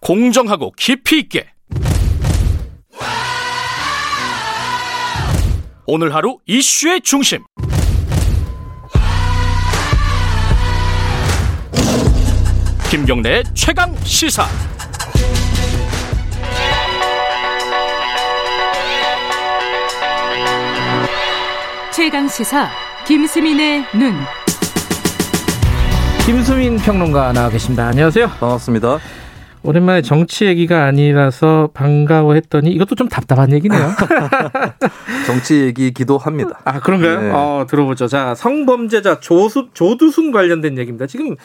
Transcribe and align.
공정하고 0.00 0.72
깊이 0.76 1.18
있게 1.20 1.46
오늘 5.86 6.14
하루 6.14 6.38
이슈의 6.46 7.00
중심 7.02 7.40
김경래의 12.90 13.44
최강 13.54 13.94
시사 14.04 14.46
최강 21.92 22.28
시사 22.28 22.70
김수민의 23.06 23.84
눈. 23.94 24.14
김수민 26.24 26.76
평론가 26.78 27.32
나와 27.32 27.48
계십니다. 27.50 27.88
안녕하세요. 27.88 28.28
반갑습니다. 28.28 28.98
오랜만에 29.62 30.02
정치 30.02 30.46
얘기가 30.46 30.84
아니라서 30.84 31.68
반가워했더니 31.74 32.70
이것도 32.70 32.94
좀 32.94 33.08
답답한 33.08 33.52
얘기네요. 33.52 33.90
정치 35.26 35.60
얘기기도 35.60 36.16
합니다. 36.16 36.60
아 36.64 36.80
그런가요? 36.80 37.20
네. 37.20 37.30
어, 37.32 37.66
들어보죠. 37.68 38.08
자 38.08 38.34
성범죄자 38.34 39.20
조수, 39.20 39.68
조두순 39.74 40.32
관련된 40.32 40.78
얘기입니다. 40.78 41.06
지금 41.06 41.36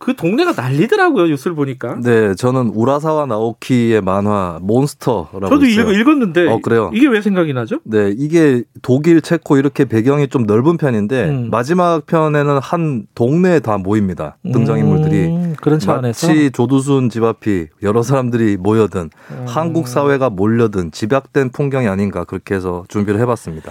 그 0.00 0.16
동네가 0.16 0.54
난리더라고요. 0.56 1.26
뉴스를 1.26 1.54
보니까. 1.54 2.00
네, 2.02 2.34
저는 2.34 2.72
우라사와 2.74 3.26
나오키의 3.26 4.00
만화 4.00 4.58
몬스터라고 4.62 5.48
저도 5.48 5.66
있어요. 5.66 5.92
읽, 5.92 6.00
읽었는데 6.00 6.48
어, 6.48 6.58
그래요? 6.62 6.90
이게 6.94 7.06
왜 7.06 7.20
생각이 7.20 7.52
나죠? 7.52 7.80
네, 7.84 8.12
이게 8.16 8.62
독일, 8.80 9.20
체코 9.20 9.58
이렇게 9.58 9.84
배경이 9.84 10.28
좀 10.28 10.44
넓은 10.44 10.78
편인데 10.78 11.28
음. 11.28 11.48
마지막 11.50 12.06
편에는 12.06 12.58
한 12.62 13.06
동네에 13.14 13.60
다 13.60 13.76
모입니다. 13.76 14.38
등장 14.50 14.78
인물들이 14.78 15.26
음, 15.26 15.54
그런 15.60 15.78
차원에서 15.78 16.26
마치 16.26 16.50
조두순 16.50 17.10
집 17.10 17.22
앞이 17.22 17.66
여러 17.82 18.02
사람들이 18.02 18.56
모여든 18.56 19.10
음. 19.30 19.44
한국 19.46 19.86
사회가 19.86 20.30
몰려든 20.30 20.92
집약된 20.92 21.50
풍경이 21.50 21.86
아닌가 21.88 22.24
그렇게 22.24 22.54
해서 22.54 22.84
준비를 22.88 23.20
해봤습니다. 23.20 23.70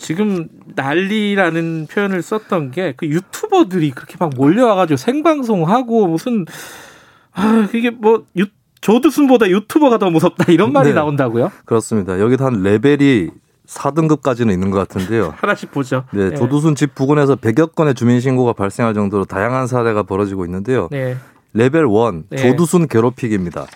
지금 0.00 0.48
난리라는 0.74 1.86
표현을 1.90 2.22
썼던 2.22 2.70
게 2.70 2.94
그 2.96 3.06
유튜버들이 3.06 3.90
그렇게 3.92 4.16
막 4.18 4.32
몰려와가지고 4.34 4.96
생방송하고 4.96 6.06
무슨 6.06 6.44
아 7.32 7.68
이게 7.74 7.90
뭐 7.90 8.24
유, 8.36 8.46
조두순보다 8.80 9.48
유튜버가 9.50 9.98
더 9.98 10.10
무섭다 10.10 10.52
이런 10.52 10.72
말이 10.72 10.88
네. 10.88 10.94
나온다고요? 10.94 11.52
그렇습니다. 11.66 12.18
여기도 12.18 12.46
한 12.46 12.62
레벨이 12.62 13.28
4등급까지는 13.66 14.52
있는 14.52 14.70
것 14.70 14.78
같은데요. 14.78 15.34
하나씩 15.38 15.70
보죠. 15.70 16.04
네, 16.12 16.34
조두순 16.34 16.74
집 16.74 16.94
부근에서 16.94 17.36
100여 17.36 17.74
건의 17.74 17.94
주민 17.94 18.20
신고가 18.20 18.52
발생할 18.54 18.94
정도로 18.94 19.26
다양한 19.26 19.66
사례가 19.66 20.02
벌어지고 20.02 20.44
있는데요. 20.46 20.88
네. 20.90 21.16
레벨 21.52 21.86
1 21.86 22.24
네. 22.30 22.36
조두순 22.36 22.86
괴롭히기입니다. 22.88 23.66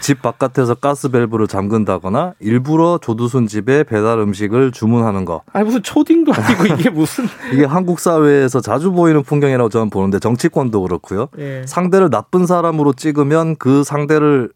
집 0.00 0.20
바깥에서 0.20 0.74
가스 0.74 1.08
밸브를 1.08 1.46
잠근다거나 1.46 2.34
일부러 2.40 2.98
조두순 3.00 3.46
집에 3.46 3.84
배달 3.84 4.18
음식을 4.18 4.72
주문하는 4.72 5.24
거. 5.24 5.42
아니 5.52 5.64
무슨 5.64 5.82
초딩도 5.82 6.32
아니고 6.34 6.74
이게 6.74 6.90
무슨 6.90 7.24
이게 7.52 7.64
한국 7.64 8.00
사회에서 8.00 8.60
자주 8.60 8.92
보이는 8.92 9.22
풍경이라고 9.22 9.68
저는 9.70 9.90
보는데 9.90 10.18
정치권도 10.18 10.82
그렇고요. 10.82 11.28
예. 11.38 11.62
상대를 11.66 12.10
나쁜 12.10 12.46
사람으로 12.46 12.92
찍으면 12.92 13.56
그 13.56 13.84
상대를 13.84 14.50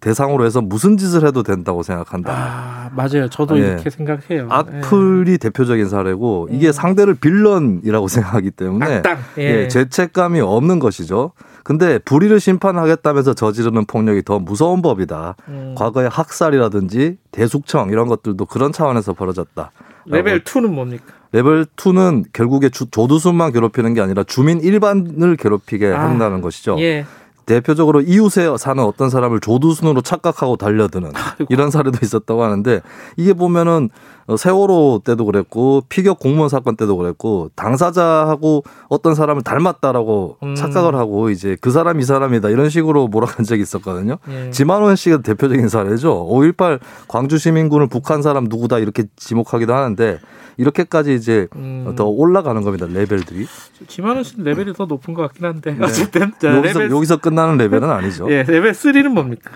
대상으로 0.00 0.44
해서 0.44 0.60
무슨 0.60 0.96
짓을 0.96 1.24
해도 1.24 1.44
된다고 1.44 1.84
생각한다. 1.84 2.32
아 2.32 2.90
맞아요. 2.94 3.30
저도 3.30 3.56
예. 3.58 3.68
이렇게 3.68 3.88
생각해요. 3.88 4.48
악플이 4.50 5.38
대표적인 5.38 5.88
사례고 5.88 6.48
이게 6.50 6.72
상대를 6.72 7.14
villain이라고 7.14 8.08
생각하기 8.08 8.50
때문에 8.50 8.90
예. 8.90 8.96
악당. 8.96 9.18
예. 9.38 9.42
예, 9.42 9.68
죄책감이 9.68 10.40
없는 10.40 10.80
것이죠. 10.80 11.30
근데 11.64 11.98
불의를 11.98 12.40
심판하겠다면서 12.40 13.34
저지르는 13.34 13.84
폭력이 13.86 14.22
더 14.22 14.38
무서운 14.38 14.82
법이다. 14.82 15.36
음. 15.48 15.74
과거의 15.76 16.08
학살이라든지 16.08 17.18
대숙청 17.30 17.90
이런 17.90 18.08
것들도 18.08 18.46
그런 18.46 18.72
차원에서 18.72 19.12
벌어졌다. 19.12 19.70
레벨 20.06 20.42
2는 20.42 20.66
뭡니까? 20.68 21.04
레벨 21.30 21.64
2는 21.64 22.24
결국에 22.32 22.68
주- 22.68 22.90
조두순만 22.90 23.52
괴롭히는 23.52 23.94
게 23.94 24.00
아니라 24.00 24.24
주민 24.24 24.60
일반을 24.60 25.36
괴롭히게 25.36 25.92
아, 25.92 26.02
한다는 26.02 26.40
것이죠. 26.40 26.76
예. 26.80 27.06
대표적으로 27.46 28.00
이웃에 28.00 28.56
사는 28.58 28.82
어떤 28.82 29.10
사람을 29.10 29.40
조두순으로 29.40 30.00
착각하고 30.02 30.56
달려드는 30.56 31.12
이런 31.48 31.70
사례도 31.70 31.98
있었다고 32.02 32.42
하는데 32.42 32.80
이게 33.16 33.32
보면은 33.32 33.90
어, 34.26 34.36
세월호 34.36 35.02
때도 35.04 35.24
그랬고 35.24 35.82
피격 35.88 36.18
공무원 36.20 36.48
사건 36.48 36.76
때도 36.76 36.96
그랬고 36.96 37.50
당사자하고 37.56 38.62
어떤 38.88 39.14
사람을 39.14 39.42
닮았다라고 39.42 40.38
음. 40.42 40.54
착각을 40.54 40.94
하고 40.94 41.30
이제 41.30 41.56
그 41.60 41.70
사람 41.70 41.98
이 42.00 42.04
사람이다 42.04 42.48
이런 42.48 42.70
식으로 42.70 43.08
몰아간 43.08 43.44
적이 43.44 43.62
있었거든요. 43.62 44.18
예. 44.30 44.50
지만원 44.50 44.96
씨가 44.96 45.22
대표적인 45.22 45.68
사례죠. 45.68 46.28
5.18 46.28 46.78
광주 47.08 47.38
시민군을 47.38 47.88
북한 47.88 48.22
사람 48.22 48.44
누구다 48.44 48.78
이렇게 48.78 49.04
지목하기도 49.16 49.74
하는데 49.74 50.20
이렇게까지 50.56 51.14
이제 51.14 51.48
음. 51.56 51.94
더 51.96 52.04
올라가는 52.04 52.60
겁니다. 52.62 52.86
레벨들이. 52.88 53.46
지만원 53.88 54.22
씨는 54.22 54.44
레벨이 54.44 54.74
더 54.74 54.84
높은 54.84 55.14
것 55.14 55.22
같긴 55.22 55.46
한데 55.46 55.76
어쨌든 55.80 56.32
자, 56.38 56.50
네. 56.50 56.58
여기서, 56.58 56.78
레벨 56.78 56.90
여기서 56.94 57.16
끝 57.16 57.31
나는 57.32 57.56
레벨은 57.56 57.90
아니죠. 57.90 58.30
예 58.32 58.42
레벨 58.42 58.72
3는 58.72 59.08
뭡니까? 59.08 59.50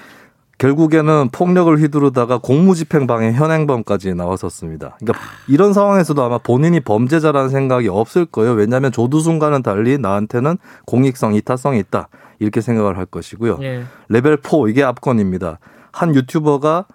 결국에는 0.58 1.28
폭력을 1.32 1.78
휘두르다가 1.78 2.38
공무집행 2.38 3.06
방해 3.06 3.32
현행범까지 3.32 4.14
나왔었습니다. 4.14 4.96
그러니까 4.98 5.24
이런 5.48 5.74
상황에서도 5.74 6.22
아마 6.22 6.38
본인이 6.38 6.80
범죄자라는 6.80 7.50
생각이 7.50 7.88
없을 7.88 8.24
거예요. 8.24 8.52
왜냐하면 8.52 8.90
조두순과는 8.90 9.62
달리 9.62 9.98
나한테는 9.98 10.56
공익성, 10.86 11.34
이타성이 11.34 11.78
있다. 11.80 12.08
이렇게 12.38 12.60
생각을 12.60 12.96
할 12.96 13.06
것이고요. 13.06 13.58
예. 13.62 13.84
레벨 14.08 14.38
4 14.42 14.68
이게 14.68 14.82
압권입니다. 14.82 15.58
한 15.92 16.14
유튜버가 16.14 16.86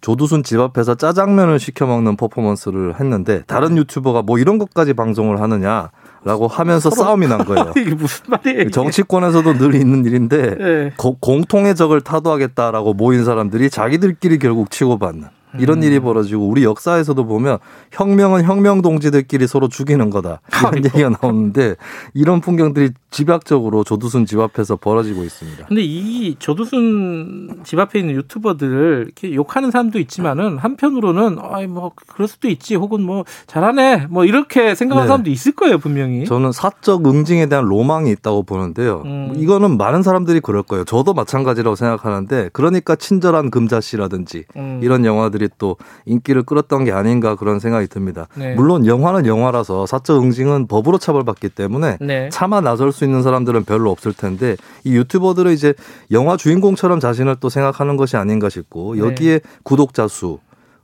조두순 0.00 0.44
집 0.44 0.60
앞에서 0.60 0.94
짜장면을 0.94 1.58
시켜 1.58 1.86
먹는 1.86 2.16
퍼포먼스를 2.16 3.00
했는데 3.00 3.42
다른 3.46 3.76
유튜버가 3.76 4.22
뭐 4.22 4.38
이런 4.38 4.58
것까지 4.58 4.94
방송을 4.94 5.40
하느냐 5.40 5.90
라고 6.24 6.48
하면서 6.48 6.90
싸움이 6.90 7.26
난 7.28 7.44
거예요. 7.44 7.72
이게 7.78 7.94
무슨 7.94 8.24
말이에요? 8.28 8.60
이게? 8.62 8.70
정치권에서도 8.70 9.54
늘 9.54 9.74
있는 9.74 10.04
일인데 10.04 10.56
예. 10.60 10.92
고- 10.96 11.16
공통의 11.20 11.74
적을 11.76 12.00
타도하겠다라고 12.00 12.94
모인 12.94 13.24
사람들이 13.24 13.70
자기들끼리 13.70 14.38
결국 14.38 14.70
치고받는 14.70 15.28
이런 15.58 15.82
일이 15.82 16.00
벌어지고 16.00 16.46
우리 16.48 16.64
역사에서도 16.64 17.24
보면 17.26 17.58
혁명은 17.92 18.44
혁명 18.44 18.82
동지들끼리 18.82 19.46
서로 19.46 19.68
죽이는 19.68 20.10
거다 20.10 20.40
이런 20.72 20.84
얘기가 20.84 21.10
나오는데 21.20 21.76
이런 22.14 22.40
풍경들이 22.40 22.90
집약적으로 23.10 23.84
조두순 23.84 24.26
집 24.26 24.38
앞에서 24.38 24.76
벌어지고 24.76 25.24
있습니다. 25.24 25.66
근데 25.66 25.82
이 25.82 26.36
조두순 26.38 27.60
집 27.64 27.78
앞에 27.78 27.98
있는 28.00 28.14
유튜버들을 28.14 29.04
이렇게 29.06 29.34
욕하는 29.34 29.70
사람도 29.70 29.98
있지만은 30.00 30.58
한편으로는 30.58 31.38
아이 31.40 31.66
뭐 31.66 31.92
그럴 32.06 32.28
수도 32.28 32.48
있지 32.48 32.74
혹은 32.74 33.02
뭐 33.02 33.24
잘하네 33.46 34.08
뭐 34.10 34.24
이렇게 34.24 34.74
생각하는 34.74 35.04
네. 35.04 35.08
사람도 35.08 35.30
있을 35.30 35.52
거예요 35.52 35.78
분명히. 35.78 36.24
저는 36.26 36.52
사적 36.52 37.06
응징에 37.06 37.46
대한 37.46 37.64
로망이 37.64 38.10
있다고 38.10 38.42
보는데요. 38.42 39.02
음. 39.06 39.32
이거는 39.36 39.78
많은 39.78 40.02
사람들이 40.02 40.40
그럴 40.40 40.62
거예요. 40.62 40.84
저도 40.84 41.14
마찬가지라고 41.14 41.76
생각하는데 41.76 42.50
그러니까 42.52 42.94
친절한 42.96 43.50
금자씨라든지 43.50 44.44
음. 44.56 44.80
이런 44.82 45.04
영화들이 45.04 45.47
또 45.58 45.76
인기를 46.06 46.42
끌었던 46.42 46.84
게 46.84 46.92
아닌가 46.92 47.36
그런 47.36 47.60
생각이 47.60 47.86
듭니다. 47.86 48.28
네. 48.34 48.54
물론 48.54 48.86
영화는 48.86 49.26
영화라서 49.26 49.86
사적 49.86 50.22
응징은 50.22 50.66
법으로 50.66 50.98
처벌받기 50.98 51.50
때문에 51.50 51.98
네. 52.00 52.28
차마 52.30 52.60
나설 52.60 52.92
수 52.92 53.04
있는 53.04 53.22
사람들은 53.22 53.64
별로 53.64 53.90
없을 53.90 54.12
텐데 54.12 54.56
이 54.84 54.94
유튜버들은 54.94 55.52
이제 55.52 55.74
영화 56.10 56.36
주인공처럼 56.36 57.00
자신을 57.00 57.36
또 57.40 57.48
생각하는 57.48 57.96
것이 57.96 58.16
아닌가 58.16 58.48
싶고 58.48 58.94
네. 58.94 59.00
여기에 59.00 59.40
구독자 59.62 60.08
수, 60.08 60.38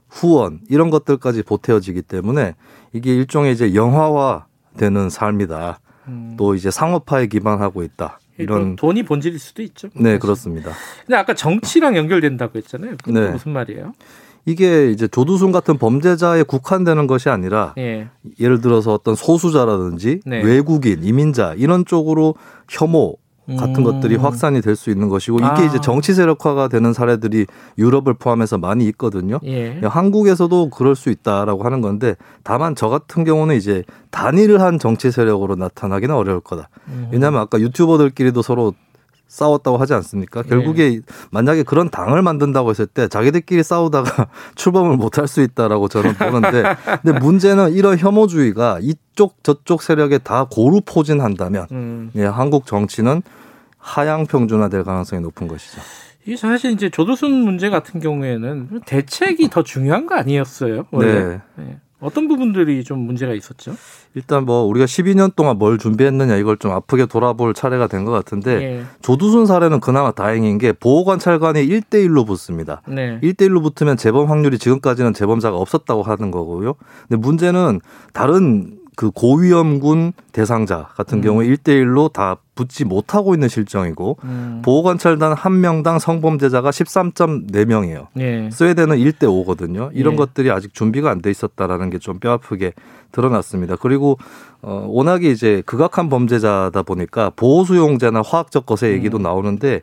후원 0.09 0.59
이런 0.69 0.89
것들까지 0.89 1.43
보태어지기 1.43 2.03
때문에 2.03 2.55
이게 2.93 3.13
일종의 3.15 3.53
이제 3.53 3.75
영화화 3.75 4.45
되는 4.77 5.09
삶이다. 5.09 5.79
음. 6.07 6.35
또 6.37 6.55
이제 6.55 6.71
상업화에 6.71 7.27
기반하고 7.27 7.83
있다. 7.83 8.19
이런 8.37 8.75
또 8.75 8.87
돈이 8.87 9.03
본질일 9.03 9.39
수도 9.39 9.61
있죠. 9.63 9.89
네 9.95 10.03
사실. 10.03 10.19
그렇습니다. 10.19 10.71
근데 11.05 11.15
아까 11.15 11.33
정치랑 11.33 11.95
연결된다고 11.95 12.57
했잖아요. 12.57 12.95
또 13.03 13.11
네. 13.11 13.29
무슨 13.29 13.53
말이에요? 13.53 13.93
이게 14.45 14.91
이제 14.91 15.07
조두순 15.07 15.51
같은 15.51 15.77
범죄자에 15.77 16.43
국한되는 16.43 17.07
것이 17.07 17.29
아니라 17.29 17.73
예. 17.77 18.09
예를 18.39 18.61
들어서 18.61 18.93
어떤 18.93 19.15
소수자라든지 19.15 20.19
네. 20.25 20.41
외국인, 20.43 21.03
이민자 21.03 21.55
이런 21.57 21.83
쪽으로 21.85 22.35
혐오 22.69 23.15
같은 23.47 23.77
음. 23.77 23.83
것들이 23.83 24.15
확산이 24.15 24.59
될 24.59 24.75
수 24.75 24.89
있는 24.89 25.07
것이고 25.07 25.37
이게 25.37 25.45
아. 25.47 25.63
이제 25.63 25.79
정치 25.79 26.13
세력화가 26.15 26.67
되는 26.67 26.93
사례들이 26.93 27.45
유럽을 27.77 28.15
포함해서 28.15 28.57
많이 28.57 28.85
있거든요. 28.87 29.39
예. 29.45 29.79
한국에서도 29.83 30.69
그럴 30.71 30.95
수 30.95 31.09
있다라고 31.11 31.63
하는 31.63 31.81
건데 31.81 32.15
다만 32.43 32.75
저 32.75 32.89
같은 32.89 33.23
경우는 33.23 33.55
이제 33.55 33.83
단일한 34.09 34.79
정치 34.79 35.11
세력으로 35.11 35.55
나타나기는 35.55 36.13
어려울 36.15 36.39
거다. 36.39 36.69
음. 36.87 37.09
왜냐하면 37.11 37.41
아까 37.41 37.59
유튜버들끼리도 37.59 38.41
서로 38.41 38.73
싸웠다고 39.27 39.77
하지 39.77 39.93
않습니까? 39.93 40.43
네. 40.43 40.49
결국에 40.49 41.01
만약에 41.31 41.63
그런 41.63 41.89
당을 41.89 42.21
만든다고 42.21 42.69
했을 42.69 42.85
때 42.85 43.07
자기들끼리 43.07 43.63
싸우다가 43.63 44.27
출범을 44.55 44.97
못할 44.97 45.27
수 45.27 45.41
있다라고 45.41 45.87
저는 45.87 46.13
보는데 46.15 46.63
근데 47.01 47.19
문제는 47.19 47.73
이런 47.73 47.97
혐오주의가 47.97 48.79
이쪽 48.81 49.43
저쪽 49.43 49.81
세력에 49.81 50.19
다 50.19 50.47
고루 50.49 50.81
포진한다면 50.85 51.67
음. 51.71 52.11
예, 52.15 52.25
한국 52.25 52.65
정치는 52.65 53.21
하향 53.77 54.25
평준화될 54.25 54.83
가능성이 54.83 55.21
높은 55.21 55.47
것이죠. 55.47 55.81
이게 56.25 56.35
사실 56.35 56.71
이제 56.71 56.89
조두순 56.89 57.31
문제 57.31 57.69
같은 57.69 57.99
경우에는 57.99 58.81
대책이 58.85 59.49
더 59.49 59.63
중요한 59.63 60.07
거 60.07 60.15
아니었어요? 60.15 60.85
원래? 60.91 61.13
네. 61.13 61.41
네. 61.55 61.77
어떤 62.01 62.27
부분들이 62.27 62.83
좀 62.83 62.99
문제가 62.99 63.33
있었죠? 63.33 63.73
일단 64.15 64.45
뭐 64.45 64.63
우리가 64.63 64.85
12년 64.85 65.35
동안 65.35 65.57
뭘 65.57 65.77
준비했느냐 65.77 66.35
이걸 66.35 66.57
좀 66.57 66.71
아프게 66.71 67.05
돌아볼 67.05 67.53
차례가 67.53 67.87
된 67.87 68.05
것 68.05 68.11
같은데 68.11 68.51
예. 68.61 68.83
조두순 69.01 69.45
사례는 69.45 69.79
그나마 69.79 70.11
다행인 70.11 70.57
게 70.57 70.71
보호관찰관이 70.73 71.65
1대1로 71.67 72.27
붙습니다. 72.27 72.81
네. 72.87 73.19
1대1로 73.21 73.63
붙으면 73.63 73.97
재범 73.97 74.29
확률이 74.29 74.59
지금까지는 74.59 75.13
재범자가 75.13 75.57
없었다고 75.57 76.03
하는 76.03 76.29
거고요. 76.31 76.75
근데 77.07 77.19
문제는 77.19 77.79
다른 78.13 78.77
그 78.95 79.09
고위험군 79.11 80.13
대상자 80.31 80.89
같은 80.95 81.17
음. 81.19 81.21
경우에 81.23 81.47
1대1로 81.47 82.11
다 82.13 82.37
붙지 82.55 82.85
못하고 82.85 83.33
있는 83.33 83.49
실정이고 83.49 84.17
음. 84.23 84.61
보호관찰단 84.63 85.33
한 85.33 85.59
명당 85.61 85.99
성범죄자가 85.99 86.69
13.4명이에요. 86.71 88.07
예. 88.19 88.49
스웨덴은 88.51 88.97
1대 88.97 89.23
5거든요. 89.23 89.89
이런 89.93 90.13
예. 90.13 90.17
것들이 90.17 90.51
아직 90.51 90.73
준비가 90.73 91.11
안 91.11 91.21
돼 91.21 91.29
있었다라는 91.29 91.89
게 91.89 91.99
좀 91.99 92.19
뼈아프게 92.19 92.73
드러났습니다. 93.11 93.75
그리고 93.77 94.17
어 94.61 94.85
워낙에 94.89 95.29
이제 95.31 95.63
극악한 95.65 96.09
범죄자다 96.09 96.83
보니까 96.83 97.31
보호 97.35 97.63
수용제나 97.63 98.21
화학적 98.23 98.65
것의 98.65 98.93
얘기도 98.93 99.17
음. 99.17 99.23
나오는데 99.23 99.81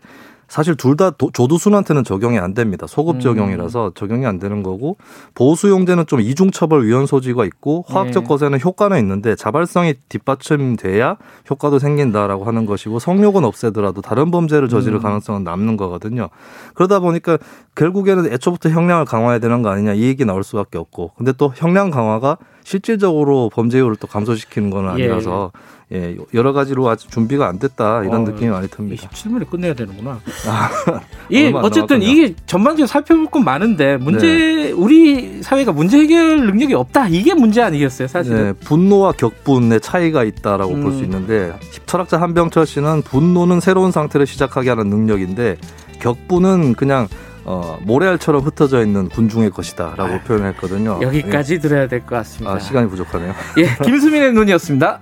사실 0.53 0.75
둘 0.77 0.93
다 0.97 1.11
조두순한테는 1.33 2.05
적용이 2.05 2.39
안 2.39 2.53
됩니다. 2.53 2.87
소급 2.87 3.17
음. 3.17 3.21
적용이라서 3.21 3.93
적용이 3.95 4.27
안 4.27 4.39
되는 4.39 4.63
거고 4.63 4.99
보호수용제는 5.35 6.05
좀 6.07 6.21
이중처벌 6.21 6.85
위헌 6.87 7.07
소지가 7.07 7.47
있고 7.47 7.87
화학적 7.89 8.25
네. 8.25 8.29
것에는 8.29 8.61
효과는 8.61 8.99
있는데 8.99 9.35
자발성이 9.35 9.95
뒷받침돼야 10.11 11.17
효과도 11.49 11.79
생긴다라고 11.79 12.45
하는 12.45 12.67
것이고 12.67 12.99
성욕은 12.99 13.47
없애더라도 13.47 14.03
다른 14.03 14.31
범죄를 14.31 14.69
저지를 14.69 14.99
음. 14.99 15.03
가능성은 15.03 15.43
남는 15.43 15.79
거거든요. 15.79 16.29
그러다 16.75 17.01
보니까 17.01 17.39
결국에는 17.75 18.31
애초부터 18.31 18.69
형량을 18.69 19.07
강화해야 19.07 19.39
되는 19.39 19.63
거 19.63 19.71
아니냐 19.71 19.95
이 19.95 20.03
얘기 20.03 20.27
나올 20.27 20.45
수밖에 20.45 20.77
없고 20.77 21.13
근데 21.17 21.33
또 21.33 21.51
형량 21.57 21.91
강화가 21.91 22.37
실질적으로 22.65 23.51
범죄율을 23.53 23.97
또 23.97 24.07
감소시키는 24.07 24.71
건 24.71 24.89
아니라서 24.89 25.53
예, 25.93 26.17
여러 26.33 26.55
가지로 26.55 26.89
아직 26.89 27.11
준비가 27.11 27.49
안 27.49 27.59
됐다 27.59 28.03
이런 28.05 28.23
어, 28.23 28.31
느낌이 28.31 28.51
많이 28.51 28.67
듭니다. 28.69 29.09
27분에 29.11 29.49
끝내야 29.51 29.75
되는구나. 29.75 30.21
아, 30.49 31.01
이 31.29 31.53
어쨌든 31.55 31.99
남았군요. 31.99 32.07
이게 32.07 32.35
전반적으로 32.47 32.87
살펴볼 32.87 33.27
건 33.27 33.45
많은데 33.45 33.99
문제 33.99 34.27
네. 34.27 34.71
우리 34.71 35.43
사회가 35.43 35.73
문제 35.73 35.99
해결 35.99 36.47
능력이 36.47 36.73
없다 36.73 37.09
이게 37.09 37.35
문제 37.35 37.61
아니겠어요 37.61 38.09
사실은. 38.09 38.37
네, 38.45 38.53
분노와 38.55 39.13
격분의 39.13 39.83
차이가 39.83 40.25
있다라고 40.25 40.77
볼수 40.77 41.01
음. 41.01 41.05
있는데 41.05 41.53
철학자 41.85 42.19
한병철 42.19 42.67
씨는 42.67 43.03
분노는 43.03 43.61
새로운 43.61 43.93
상태를 43.93 44.27
시작하게 44.27 44.71
하는 44.71 44.89
능력인데 44.89 45.59
격분은 46.01 46.73
그냥 46.75 47.07
어, 47.45 47.79
모래알처럼 47.83 48.43
흩어져 48.43 48.83
있는 48.83 49.09
군중의 49.09 49.51
것이다라고 49.51 50.21
표현했거든요. 50.21 51.01
여기까지 51.03 51.61
들어야 51.61 51.89
될것 51.89 52.13
예. 52.13 52.17
같습니다. 52.17 52.55
아, 52.55 52.59
시간이 52.59 52.89
부족하네요. 52.89 53.35
예, 53.59 53.85
김수민의 53.85 54.33
눈이었습니다. 54.33 55.01